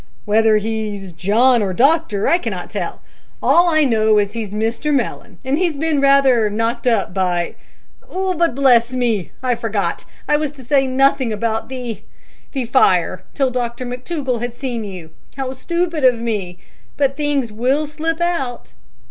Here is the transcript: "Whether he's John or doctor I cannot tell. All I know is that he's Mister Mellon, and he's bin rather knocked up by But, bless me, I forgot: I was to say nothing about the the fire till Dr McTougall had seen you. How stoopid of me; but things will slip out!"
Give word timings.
"Whether 0.25 0.57
he's 0.57 1.11
John 1.11 1.61
or 1.61 1.73
doctor 1.73 2.27
I 2.27 2.39
cannot 2.39 2.71
tell. 2.71 3.01
All 3.39 3.69
I 3.69 3.83
know 3.83 4.17
is 4.17 4.29
that 4.29 4.33
he's 4.33 4.51
Mister 4.51 4.91
Mellon, 4.91 5.37
and 5.45 5.59
he's 5.59 5.77
bin 5.77 6.01
rather 6.01 6.49
knocked 6.49 6.87
up 6.87 7.13
by 7.13 7.53
But, 8.11 8.55
bless 8.55 8.93
me, 8.93 9.29
I 9.43 9.53
forgot: 9.53 10.05
I 10.27 10.37
was 10.37 10.51
to 10.53 10.63
say 10.65 10.87
nothing 10.87 11.31
about 11.31 11.69
the 11.69 12.01
the 12.51 12.65
fire 12.65 13.21
till 13.35 13.51
Dr 13.51 13.85
McTougall 13.85 14.41
had 14.41 14.55
seen 14.55 14.83
you. 14.83 15.11
How 15.37 15.53
stoopid 15.53 16.03
of 16.03 16.15
me; 16.15 16.57
but 16.97 17.15
things 17.15 17.51
will 17.51 17.85
slip 17.85 18.19
out!" 18.19 18.73